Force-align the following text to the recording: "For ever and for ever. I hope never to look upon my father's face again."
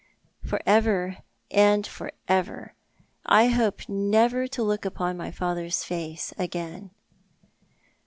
"For 0.43 0.59
ever 0.65 1.17
and 1.51 1.85
for 1.85 2.11
ever. 2.27 2.73
I 3.27 3.49
hope 3.49 3.87
never 3.87 4.47
to 4.47 4.63
look 4.63 4.83
upon 4.83 5.15
my 5.15 5.29
father's 5.29 5.83
face 5.83 6.33
again." 6.39 6.89